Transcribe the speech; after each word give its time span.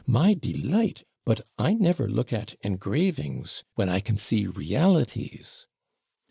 my 0.07 0.33
delight! 0.33 1.03
but 1.25 1.41
I 1.59 1.75
never 1.75 2.09
look 2.09 2.33
at 2.33 2.55
engravings 2.63 3.63
when 3.75 3.87
I 3.87 3.99
can 3.99 4.17
see 4.17 4.47
realities.' 4.47 5.67